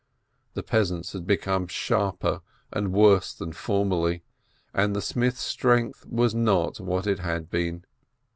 The 0.55 0.63
peasants 0.63 1.13
had 1.13 1.27
become 1.27 1.67
sharper 1.67 2.41
and 2.73 2.91
worse 2.91 3.35
than 3.35 3.53
for 3.53 3.85
merly, 3.85 4.21
and 4.73 4.95
the 4.95 4.99
smith's 4.99 5.43
strength 5.43 6.07
was 6.07 6.33
hot 6.33 6.79
what 6.79 7.05
it 7.05 7.19
had 7.19 7.51
been. 7.51 7.85